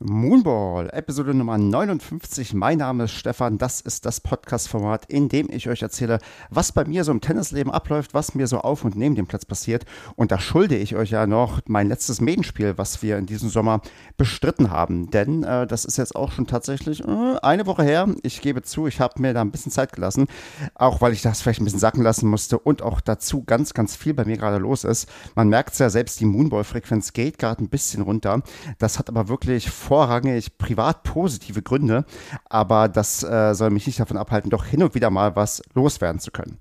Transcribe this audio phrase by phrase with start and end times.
[0.00, 2.54] Moonball, Episode Nummer 59.
[2.54, 3.58] Mein Name ist Stefan.
[3.58, 6.20] Das ist das Podcast-Format, in dem ich euch erzähle,
[6.50, 9.44] was bei mir so im Tennisleben abläuft, was mir so auf und neben dem Platz
[9.44, 9.86] passiert.
[10.14, 13.80] Und da schulde ich euch ja noch mein letztes Medenspiel, was wir in diesem Sommer
[14.16, 15.10] bestritten haben.
[15.10, 18.06] Denn äh, das ist jetzt auch schon tatsächlich äh, eine Woche her.
[18.22, 20.28] Ich gebe zu, ich habe mir da ein bisschen Zeit gelassen,
[20.76, 23.96] auch weil ich das vielleicht ein bisschen sacken lassen musste und auch dazu ganz, ganz
[23.96, 25.08] viel bei mir gerade los ist.
[25.34, 28.42] Man merkt es ja selbst, die Moonball-Frequenz geht gerade ein bisschen runter.
[28.78, 32.04] Das hat aber wirklich vorrangig privat positive Gründe,
[32.50, 36.20] aber das äh, soll mich nicht davon abhalten, doch hin und wieder mal was loswerden
[36.20, 36.58] zu können.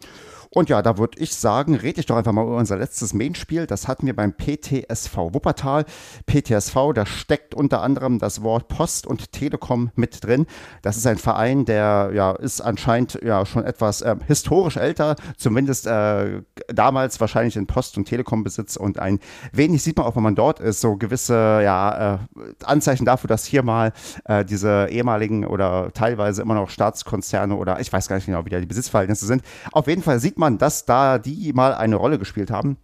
[0.49, 3.67] Und ja, da würde ich sagen, rede ich doch einfach mal über unser letztes Main-Spiel.
[3.67, 5.85] Das hatten wir beim PTSV Wuppertal.
[6.25, 10.45] PTSV, da steckt unter anderem das Wort Post und Telekom mit drin.
[10.81, 15.87] Das ist ein Verein, der ja ist anscheinend ja schon etwas äh, historisch älter, zumindest
[15.87, 19.19] äh, damals wahrscheinlich in Post- und Telekom-Besitz und ein
[19.51, 22.17] wenig sieht man auch, wenn man dort ist, so gewisse ja, äh,
[22.63, 23.93] Anzeichen dafür, dass hier mal
[24.25, 28.49] äh, diese ehemaligen oder teilweise immer noch Staatskonzerne oder ich weiß gar nicht genau, wie
[28.49, 29.43] da die Besitzverhältnisse sind.
[29.71, 32.77] Auf jeden Fall sieht man, dass da die mal eine Rolle gespielt haben.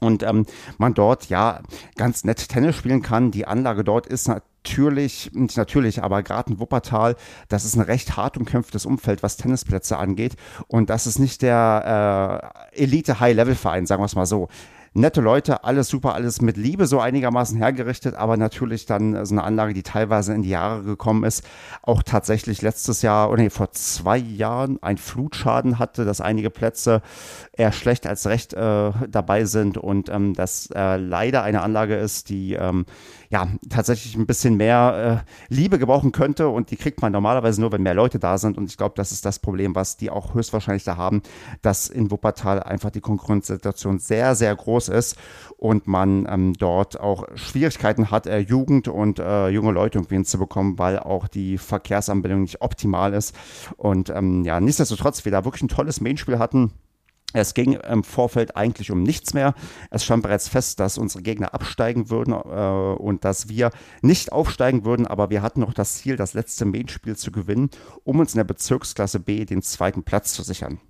[0.00, 0.44] Und ähm,
[0.76, 1.60] man dort ja
[1.96, 3.30] ganz nett Tennis spielen kann.
[3.30, 7.16] Die Anlage dort ist natürlich, nicht natürlich, aber gerade in Wuppertal,
[7.48, 10.36] das ist ein recht hart umkämpftes Umfeld, was Tennisplätze angeht.
[10.68, 14.48] Und das ist nicht der äh, Elite-High-Level-Verein, sagen wir es mal so
[14.96, 19.44] nette Leute, alles super, alles mit Liebe so einigermaßen hergerichtet, aber natürlich dann so eine
[19.44, 21.44] Anlage, die teilweise in die Jahre gekommen ist,
[21.82, 27.02] auch tatsächlich letztes Jahr oder nee, vor zwei Jahren ein Flutschaden hatte, dass einige Plätze
[27.52, 32.30] eher schlecht als recht äh, dabei sind und ähm, das äh, leider eine Anlage ist,
[32.30, 32.86] die ähm,
[33.28, 37.72] ja tatsächlich ein bisschen mehr äh, Liebe gebrauchen könnte und die kriegt man normalerweise nur,
[37.72, 40.34] wenn mehr Leute da sind und ich glaube, das ist das Problem, was die auch
[40.34, 41.22] höchstwahrscheinlich da haben,
[41.60, 45.16] dass in Wuppertal einfach die Konkurrenzsituation sehr, sehr groß ist
[45.56, 50.78] und man ähm, dort auch Schwierigkeiten hat, äh, Jugend und äh, junge Leute irgendwie hinzubekommen,
[50.78, 53.34] weil auch die Verkehrsanbindung nicht optimal ist
[53.76, 56.72] und ähm, ja, nichtsdestotrotz wir da wirklich ein tolles Mainspiel hatten
[57.32, 59.54] es ging im Vorfeld eigentlich um nichts mehr.
[59.90, 63.70] Es stand bereits fest, dass unsere Gegner absteigen würden äh, und dass wir
[64.00, 67.70] nicht aufsteigen würden, aber wir hatten noch das Ziel, das letzte Main-Spiel zu gewinnen,
[68.04, 70.80] um uns in der Bezirksklasse B den zweiten Platz zu sichern.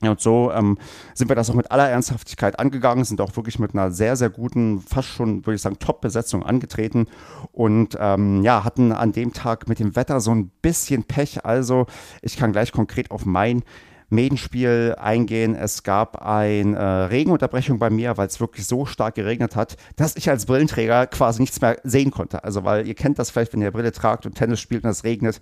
[0.00, 0.78] Und so ähm,
[1.14, 4.30] sind wir das auch mit aller Ernsthaftigkeit angegangen, sind auch wirklich mit einer sehr, sehr
[4.30, 7.08] guten, fast schon, würde ich sagen, Top-Besetzung angetreten
[7.50, 11.44] und ähm, ja, hatten an dem Tag mit dem Wetter so ein bisschen Pech.
[11.44, 11.86] Also
[12.22, 13.64] ich kann gleich konkret auf mein
[14.10, 15.54] Medenspiel eingehen.
[15.54, 20.16] Es gab eine äh, Regenunterbrechung bei mir, weil es wirklich so stark geregnet hat, dass
[20.16, 22.44] ich als Brillenträger quasi nichts mehr sehen konnte.
[22.44, 25.04] Also, weil ihr kennt das vielleicht, wenn ihr Brille tragt und Tennis spielt und es
[25.04, 25.40] regnet.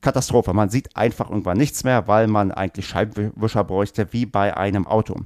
[0.00, 0.52] Katastrophe.
[0.54, 5.16] Man sieht einfach irgendwann nichts mehr, weil man eigentlich Scheibenwischer bräuchte, wie bei einem Auto.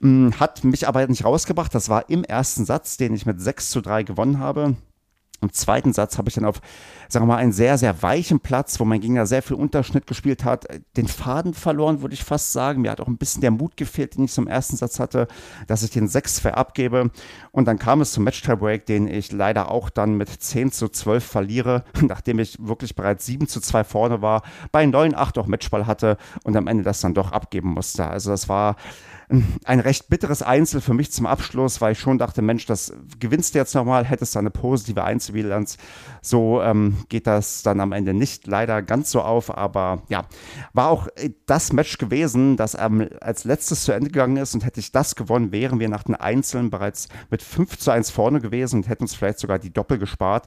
[0.00, 1.74] Hm, hat mich aber nicht rausgebracht.
[1.74, 4.76] Das war im ersten Satz, den ich mit 6 zu 3 gewonnen habe.
[5.42, 6.60] Im zweiten Satz habe ich dann auf,
[7.08, 10.44] sagen wir mal, einen sehr, sehr weichen Platz, wo mein Gegner sehr viel Unterschnitt gespielt
[10.44, 10.66] hat,
[10.96, 12.82] den Faden verloren, würde ich fast sagen.
[12.82, 15.28] Mir hat auch ein bisschen der Mut gefehlt, den ich zum ersten Satz hatte,
[15.66, 17.10] dass ich den 6 abgebe.
[17.52, 21.24] Und dann kam es zum Match-Tiebreak, den ich leider auch dann mit 10 zu 12
[21.24, 24.42] verliere, nachdem ich wirklich bereits 7 zu 2 vorne war,
[24.72, 28.06] bei 9-8 auch Matchball hatte und am Ende das dann doch abgeben musste.
[28.06, 28.76] Also das war
[29.64, 33.54] ein recht bitteres Einzel für mich zum Abschluss, weil ich schon dachte, Mensch, das gewinnst
[33.54, 35.78] du jetzt nochmal, hättest du eine positive Einzelbilanz.
[36.22, 40.26] So ähm, geht das dann am Ende nicht leider ganz so auf, aber ja,
[40.72, 44.64] war auch äh, das Match gewesen, das ähm, als letztes zu Ende gegangen ist und
[44.64, 48.40] hätte ich das gewonnen, wären wir nach den Einzelnen bereits mit 5 zu 1 vorne
[48.40, 50.46] gewesen und hätten uns vielleicht sogar die Doppel gespart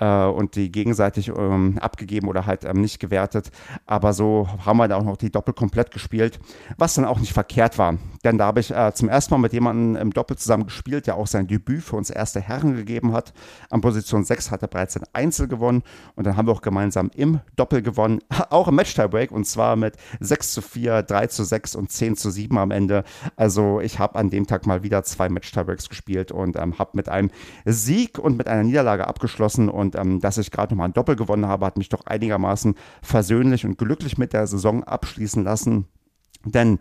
[0.00, 3.50] äh, und die gegenseitig ähm, abgegeben oder halt ähm, nicht gewertet.
[3.86, 6.40] Aber so haben wir da auch noch die Doppel komplett gespielt,
[6.76, 7.96] was dann auch nicht verkehrt war.
[8.24, 11.16] Denn da habe ich äh, zum ersten Mal mit jemandem im Doppel zusammen gespielt, der
[11.16, 13.32] auch sein Debüt für uns erste Herren gegeben hat.
[13.70, 15.82] An Position 6 hat er bereits ein Einzel gewonnen
[16.16, 19.96] und dann haben wir auch gemeinsam im Doppel gewonnen, auch im Match-Tiebreak und zwar mit
[20.20, 23.04] 6 zu 4, 3 zu 6 und 10 zu 7 am Ende.
[23.36, 27.08] Also ich habe an dem Tag mal wieder zwei Match-Tiebreaks gespielt und ähm, habe mit
[27.08, 27.30] einem
[27.64, 31.16] Sieg und mit einer Niederlage abgeschlossen und und ähm, dass ich gerade nochmal ein Doppel
[31.16, 35.86] gewonnen habe, hat mich doch einigermaßen versöhnlich und glücklich mit der Saison abschließen lassen.
[36.44, 36.78] Denn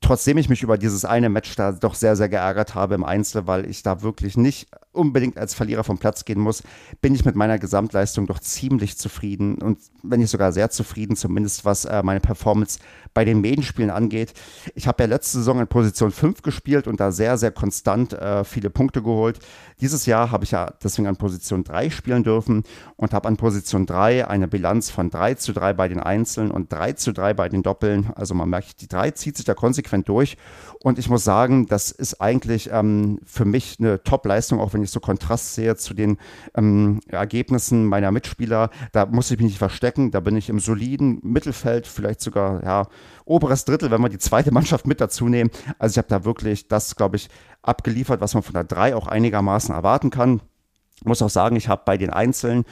[0.00, 3.46] trotzdem ich mich über dieses eine Match da doch sehr, sehr geärgert habe im Einzel,
[3.46, 6.62] weil ich da wirklich nicht unbedingt als Verlierer vom Platz gehen muss,
[7.00, 11.64] bin ich mit meiner Gesamtleistung doch ziemlich zufrieden und wenn nicht sogar sehr zufrieden, zumindest
[11.64, 12.78] was äh, meine Performance
[13.14, 14.32] bei den Medenspielen angeht.
[14.74, 18.44] Ich habe ja letzte Saison in Position 5 gespielt und da sehr, sehr konstant äh,
[18.44, 19.38] viele Punkte geholt.
[19.80, 22.64] Dieses Jahr habe ich ja deswegen an Position 3 spielen dürfen
[22.96, 26.72] und habe an Position 3 eine Bilanz von 3 zu 3 bei den Einzelnen und
[26.72, 28.10] 3 zu 3 bei den Doppeln.
[28.14, 30.36] Also man merkt, die 3 zieht sich da konsequent durch
[30.80, 34.87] und ich muss sagen, das ist eigentlich ähm, für mich eine Top-Leistung, auch wenn ich
[34.88, 36.18] ich so Kontrast sehe zu den
[36.56, 41.20] ähm, Ergebnissen meiner Mitspieler, da muss ich mich nicht verstecken, da bin ich im soliden
[41.22, 42.86] Mittelfeld, vielleicht sogar, ja,
[43.24, 45.50] oberes Drittel, wenn wir die zweite Mannschaft mit dazu nehmen.
[45.78, 47.28] Also ich habe da wirklich das, glaube ich,
[47.62, 50.40] abgeliefert, was man von der 3 auch einigermaßen erwarten kann.
[50.96, 52.64] Ich muss auch sagen, ich habe bei den Einzelnen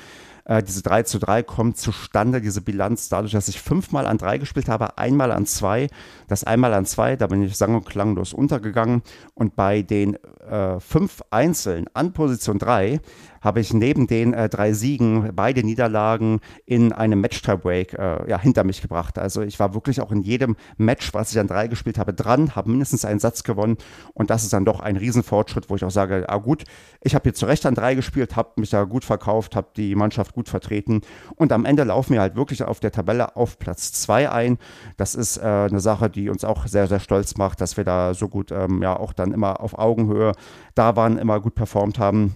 [0.46, 4.38] äh, diese 3 zu 3 kommt zustande, diese Bilanz, dadurch, dass ich fünfmal an 3
[4.38, 5.88] gespielt habe, einmal an 2.
[6.28, 9.02] Das einmal an 2, da bin ich sang- und klanglos untergegangen.
[9.34, 10.16] Und bei den
[10.48, 13.00] äh, fünf Einzeln an Position 3
[13.46, 18.64] habe ich neben den äh, drei Siegen beide Niederlagen in einem Match-Tiebreak äh, ja, hinter
[18.64, 19.20] mich gebracht.
[19.20, 22.56] Also ich war wirklich auch in jedem Match, was ich an drei gespielt habe, dran,
[22.56, 23.76] habe mindestens einen Satz gewonnen
[24.14, 26.64] und das ist dann doch ein Riesenfortschritt, wo ich auch sage, ah gut,
[27.00, 29.94] ich habe hier zu Recht an drei gespielt, habe mich da gut verkauft, habe die
[29.94, 31.02] Mannschaft gut vertreten
[31.36, 34.58] und am Ende laufen wir halt wirklich auf der Tabelle auf Platz zwei ein.
[34.96, 38.12] Das ist äh, eine Sache, die uns auch sehr, sehr stolz macht, dass wir da
[38.12, 40.32] so gut ähm, ja auch dann immer auf Augenhöhe
[40.74, 42.34] da waren, immer gut performt haben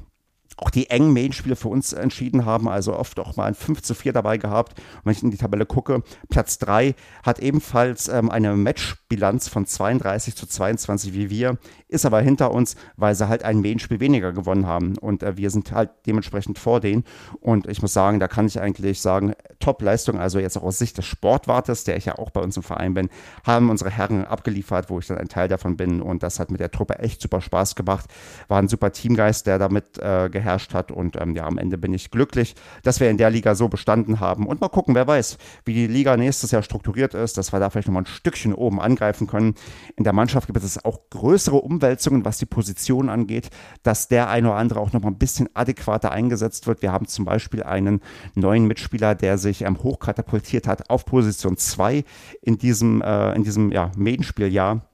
[0.57, 3.95] auch die engen Main-Spiele für uns entschieden haben, also oft auch mal ein 5 zu
[3.95, 4.79] 4 dabei gehabt.
[4.79, 9.67] Und wenn ich in die Tabelle gucke, Platz 3 hat ebenfalls ähm, eine Matchbilanz von
[9.67, 11.59] 32 zu 22 wie wir,
[11.89, 14.99] ist aber hinter uns, weil sie halt ein Main-Spiel weniger gewonnen haben.
[14.99, 17.05] Und äh, wir sind halt dementsprechend vor denen.
[17.41, 20.99] Und ich muss sagen, da kann ich eigentlich sagen, Top-Leistung, also jetzt auch aus Sicht
[20.99, 23.09] des Sportwartes, der ich ja auch bei uns im Verein bin,
[23.45, 26.01] haben unsere Herren abgeliefert, wo ich dann ein Teil davon bin.
[26.03, 28.07] Und das hat mit der Truppe echt super Spaß gemacht.
[28.49, 30.91] War ein super Teamgeist, der damit äh, geherrscht hat.
[30.91, 34.21] Und ähm, ja, am Ende bin ich glücklich, dass wir in der Liga so bestanden
[34.21, 34.47] haben.
[34.47, 37.71] Und mal gucken, wer weiß, wie die Liga nächstes Jahr strukturiert ist, dass wir da
[37.71, 39.55] vielleicht nochmal ein Stückchen oben angreifen können.
[39.97, 43.51] In der Mannschaft gibt es auch größere Umwälzungen, was die Position angeht,
[43.83, 46.83] dass der eine oder andere auch nochmal ein bisschen adäquater eingesetzt wird.
[46.83, 48.01] Wir haben zum Beispiel einen
[48.35, 52.05] neuen Mitspieler, der sich ähm, hochkatapultiert hat auf Position 2
[52.43, 54.90] in diesem, äh, in diesem ja, Medenspieljahr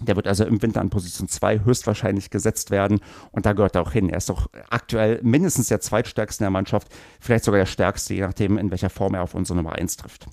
[0.00, 3.00] der wird also im Winter an Position 2 höchstwahrscheinlich gesetzt werden
[3.30, 4.10] und da gehört er auch hin.
[4.10, 6.88] Er ist doch aktuell mindestens der zweitstärkste in der Mannschaft,
[7.20, 10.26] vielleicht sogar der stärkste, je nachdem, in welcher Form er auf unsere Nummer 1 trifft.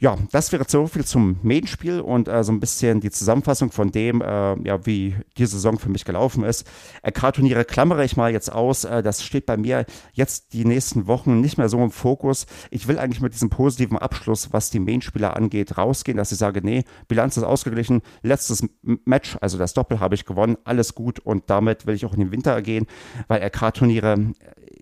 [0.00, 3.90] Ja, das wäre so viel zum Medienspiel und äh, so ein bisschen die Zusammenfassung von
[3.90, 6.70] dem, äh, ja, wie die Saison für mich gelaufen ist.
[7.14, 8.84] Karturniere klammere ich mal jetzt aus.
[8.84, 12.46] Äh, das steht bei mir jetzt die nächsten Wochen nicht mehr so im Fokus.
[12.70, 16.60] Ich will eigentlich mit diesem positiven Abschluss, was die Main-Spieler angeht, rausgehen, dass ich sage,
[16.62, 18.02] nee, Bilanz ist ausgeglichen.
[18.22, 22.14] Letztes Match, also das Doppel habe ich gewonnen, alles gut und damit will ich auch
[22.14, 22.86] in den Winter gehen,
[23.26, 24.32] weil RK-Turniere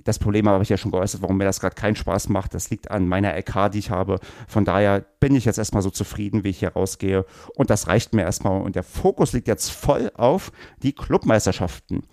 [0.07, 2.55] das Problem habe ich ja schon geäußert, warum mir das gerade keinen Spaß macht.
[2.55, 4.21] Das liegt an meiner LK, die ich habe.
[4.47, 7.27] Von daher bin ich jetzt erstmal so zufrieden, wie ich hier rausgehe.
[7.57, 8.63] Und das reicht mir erstmal.
[8.63, 12.05] Und der Fokus liegt jetzt voll auf die Clubmeisterschaften.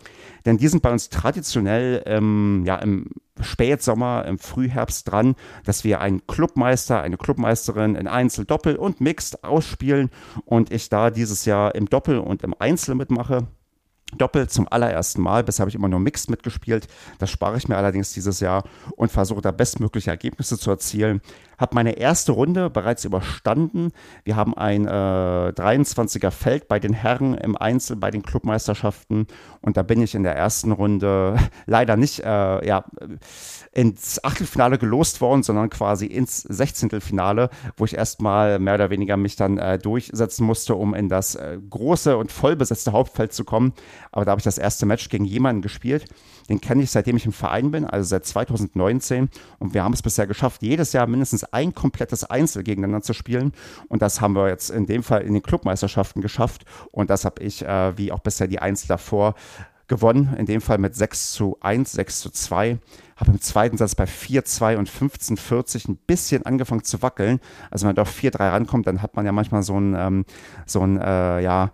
[0.46, 6.02] Denn die sind bei uns traditionell ähm, ja, im Spätsommer, im Frühherbst dran, dass wir
[6.02, 10.10] einen Clubmeister, eine Clubmeisterin in Einzel, Doppel und Mixed ausspielen.
[10.46, 13.48] Und ich da dieses Jahr im Doppel und im Einzel mitmache.
[14.18, 15.44] Doppel zum allerersten Mal.
[15.44, 16.88] Bisher habe ich immer nur Mixed mitgespielt.
[17.20, 18.64] Das spare ich mir allerdings dieses Jahr
[18.96, 21.22] und versuche da bestmögliche Ergebnisse zu erzielen.
[21.58, 23.92] Habe meine erste Runde bereits überstanden.
[24.24, 29.28] Wir haben ein äh, 23er Feld bei den Herren im Einzel bei den Clubmeisterschaften
[29.62, 32.86] und da bin ich in der ersten Runde leider nicht äh, ja,
[33.72, 39.36] ins Achtelfinale gelost worden, sondern quasi ins Sechzehntelfinale, wo ich erstmal mehr oder weniger mich
[39.36, 43.74] dann äh, durchsetzen musste, um in das äh, große und vollbesetzte Hauptfeld zu kommen.
[44.12, 46.06] Aber da habe ich das erste Match gegen jemanden gespielt.
[46.50, 49.30] Den kenne ich seitdem ich im Verein bin, also seit 2019.
[49.60, 53.54] Und wir haben es bisher geschafft, jedes Jahr mindestens ein komplettes Einzel gegeneinander zu spielen.
[53.88, 56.66] Und das haben wir jetzt in dem Fall in den Clubmeisterschaften geschafft.
[56.92, 59.36] Und das habe ich, äh, wie auch bisher die Einzel davor,
[59.88, 62.80] gewonnen, in dem Fall mit 6 zu 1, 6 zu 2.
[63.16, 67.40] Habe im zweiten Satz bei 4, 2 und 15, 40 ein bisschen angefangen zu wackeln.
[67.70, 70.26] Also wenn man auf 4, 3 rankommt, dann hat man ja manchmal so ein, ähm,
[70.66, 71.72] so ein, äh, ja,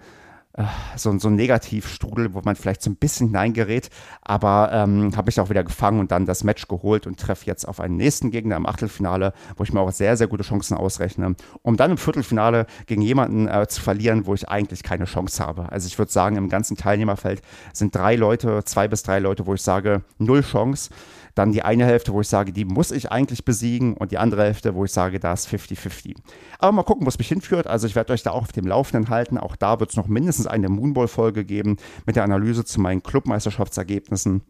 [0.96, 3.90] so, so ein Negativstrudel, wo man vielleicht so ein bisschen hineingerät.
[4.22, 7.68] Aber ähm, habe ich auch wieder gefangen und dann das Match geholt und treffe jetzt
[7.68, 11.36] auf einen nächsten Gegner im Achtelfinale, wo ich mir auch sehr, sehr gute Chancen ausrechne,
[11.62, 15.72] um dann im Viertelfinale gegen jemanden äh, zu verlieren, wo ich eigentlich keine Chance habe.
[15.72, 17.42] Also ich würde sagen, im ganzen Teilnehmerfeld
[17.74, 20.90] sind drei Leute, zwei bis drei Leute, wo ich sage, null Chance.
[21.36, 24.44] Dann die eine Hälfte, wo ich sage, die muss ich eigentlich besiegen und die andere
[24.44, 26.16] Hälfte, wo ich sage, da ist 50-50.
[26.60, 27.68] Aber mal gucken, wo es mich hinführt.
[27.68, 29.38] Also ich werde euch da auch auf dem Laufenden halten.
[29.38, 34.42] Auch da wird es noch mindestens eine Moonball-Folge geben mit der Analyse zu meinen Clubmeisterschaftsergebnissen.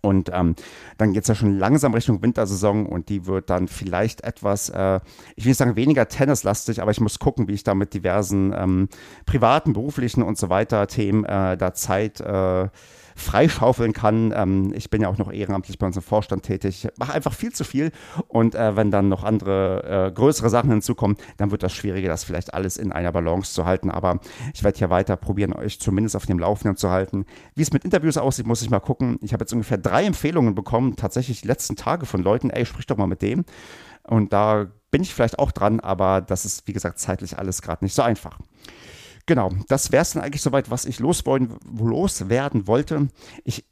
[0.00, 0.54] Und ähm,
[0.96, 5.00] dann geht es ja schon langsam Richtung Wintersaison und die wird dann vielleicht etwas, äh,
[5.36, 8.52] ich will nicht sagen weniger tennislastig, aber ich muss gucken, wie ich da mit diversen
[8.56, 8.88] ähm,
[9.26, 12.68] privaten, beruflichen und so weiter Themen äh, da Zeit äh,
[13.18, 14.32] freischaufeln kann.
[14.34, 16.88] Ähm, ich bin ja auch noch ehrenamtlich bei uns im Vorstand tätig.
[16.98, 17.90] Mache einfach viel zu viel
[18.28, 22.24] und äh, wenn dann noch andere äh, größere Sachen hinzukommen, dann wird das schwieriger, das
[22.24, 23.90] vielleicht alles in einer Balance zu halten.
[23.90, 24.20] Aber
[24.54, 27.26] ich werde hier weiter probieren, euch zumindest auf dem Laufenden zu halten.
[27.54, 29.18] Wie es mit Interviews aussieht, muss ich mal gucken.
[29.22, 32.86] Ich habe jetzt ungefähr drei Empfehlungen bekommen, tatsächlich die letzten Tage von Leuten, ey, sprich
[32.86, 33.44] doch mal mit dem.
[34.04, 37.84] Und da bin ich vielleicht auch dran, aber das ist, wie gesagt, zeitlich alles gerade
[37.84, 38.38] nicht so einfach.
[39.28, 43.08] Genau, das wäre es dann eigentlich soweit, was ich loswerden, loswerden wollte.
[43.44, 43.66] Ich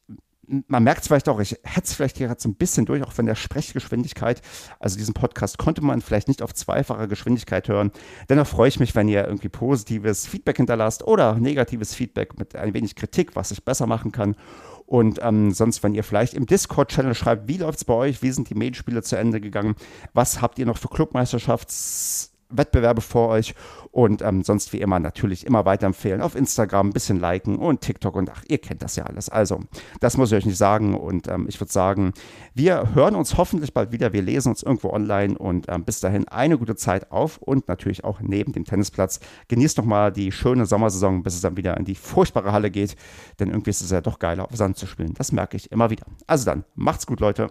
[0.69, 3.11] man merkt es vielleicht auch, ich hätte es vielleicht gerade so ein bisschen durch, auch
[3.11, 4.43] von der Sprechgeschwindigkeit.
[4.79, 7.91] Also diesen Podcast konnte man vielleicht nicht auf zweifacher Geschwindigkeit hören.
[8.29, 12.75] Dennoch freue ich mich, wenn ihr irgendwie positives Feedback hinterlasst oder negatives Feedback mit ein
[12.75, 14.37] wenig Kritik, was ich besser machen kann.
[14.85, 18.31] Und ähm, sonst, wenn ihr vielleicht im Discord-Channel schreibt, wie läuft es bei euch, wie
[18.31, 19.75] sind die Medienspiele zu Ende gegangen,
[20.13, 23.55] was habt ihr noch für Clubmeisterschafts- Wettbewerbe vor euch
[23.91, 26.21] und ähm, sonst wie immer natürlich immer weiterempfehlen.
[26.21, 29.29] Auf Instagram ein bisschen liken und TikTok und ach, ihr kennt das ja alles.
[29.29, 29.61] Also,
[30.01, 32.13] das muss ich euch nicht sagen und ähm, ich würde sagen,
[32.55, 34.13] wir hören uns hoffentlich bald wieder.
[34.13, 38.05] Wir lesen uns irgendwo online und ähm, bis dahin eine gute Zeit auf und natürlich
[38.05, 39.21] auch neben dem Tennisplatz.
[39.49, 42.97] Genießt nochmal die schöne Sommersaison, bis es dann wieder in die furchtbare Halle geht,
[43.41, 45.15] denn irgendwie ist es ja doch geiler, auf Sand zu spielen.
[45.15, 46.07] Das merke ich immer wieder.
[46.27, 47.51] Also dann, macht's gut, Leute.